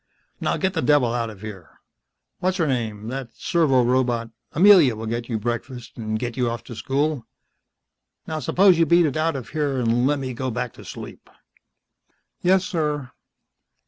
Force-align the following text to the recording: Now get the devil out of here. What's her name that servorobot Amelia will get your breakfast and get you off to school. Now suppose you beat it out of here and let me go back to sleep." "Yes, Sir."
Now 0.39 0.57
get 0.57 0.73
the 0.73 0.81
devil 0.81 1.13
out 1.13 1.29
of 1.29 1.41
here. 1.41 1.79
What's 2.39 2.57
her 2.57 2.65
name 2.65 3.09
that 3.09 3.29
servorobot 3.35 4.31
Amelia 4.51 4.95
will 4.95 5.05
get 5.05 5.29
your 5.29 5.37
breakfast 5.37 5.95
and 5.95 6.17
get 6.17 6.35
you 6.35 6.49
off 6.49 6.63
to 6.63 6.75
school. 6.75 7.27
Now 8.25 8.39
suppose 8.39 8.79
you 8.79 8.87
beat 8.87 9.05
it 9.05 9.15
out 9.15 9.35
of 9.35 9.49
here 9.49 9.77
and 9.79 10.07
let 10.07 10.17
me 10.17 10.33
go 10.33 10.49
back 10.49 10.73
to 10.73 10.85
sleep." 10.85 11.29
"Yes, 12.41 12.65
Sir." 12.65 13.11